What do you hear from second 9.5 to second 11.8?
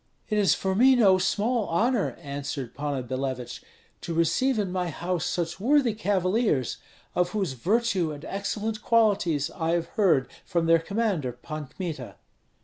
I have heard from their commander, Pan